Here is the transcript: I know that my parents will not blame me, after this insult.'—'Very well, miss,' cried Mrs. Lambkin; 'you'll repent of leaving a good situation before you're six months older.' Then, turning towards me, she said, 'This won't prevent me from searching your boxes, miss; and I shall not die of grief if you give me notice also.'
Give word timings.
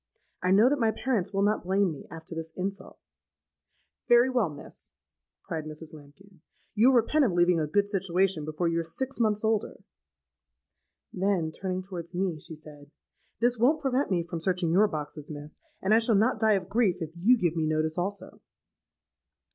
I 0.41 0.49
know 0.49 0.67
that 0.67 0.79
my 0.79 0.89
parents 0.89 1.31
will 1.31 1.43
not 1.43 1.63
blame 1.63 1.91
me, 1.91 2.07
after 2.09 2.33
this 2.33 2.53
insult.'—'Very 2.55 4.31
well, 4.31 4.49
miss,' 4.49 4.93
cried 5.43 5.65
Mrs. 5.65 5.93
Lambkin; 5.93 6.41
'you'll 6.73 6.93
repent 6.95 7.23
of 7.23 7.33
leaving 7.33 7.59
a 7.59 7.67
good 7.67 7.87
situation 7.87 8.43
before 8.43 8.67
you're 8.67 8.83
six 8.83 9.19
months 9.19 9.43
older.' 9.45 9.83
Then, 11.13 11.51
turning 11.51 11.83
towards 11.83 12.15
me, 12.15 12.39
she 12.39 12.55
said, 12.55 12.89
'This 13.41 13.59
won't 13.59 13.79
prevent 13.79 14.09
me 14.09 14.23
from 14.23 14.39
searching 14.39 14.71
your 14.71 14.87
boxes, 14.87 15.29
miss; 15.29 15.59
and 15.83 15.93
I 15.93 15.99
shall 15.99 16.15
not 16.15 16.39
die 16.39 16.53
of 16.53 16.67
grief 16.67 16.99
if 16.99 17.11
you 17.13 17.37
give 17.37 17.55
me 17.55 17.67
notice 17.67 17.95
also.' 17.95 18.41